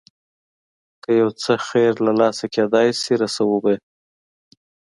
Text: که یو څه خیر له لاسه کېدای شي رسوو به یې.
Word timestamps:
که 1.03 1.09
یو 1.21 1.29
څه 1.41 1.53
خیر 1.67 1.93
له 2.05 2.11
لاسه 2.19 2.45
کېدای 2.55 2.87
شي 3.01 3.13
رسوو 3.21 3.57
به 3.63 3.69
یې. 3.75 3.79